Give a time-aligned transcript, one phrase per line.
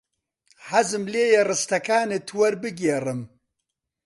[0.69, 3.21] حەزم لێیە ڕستەکانت وەربگێڕم.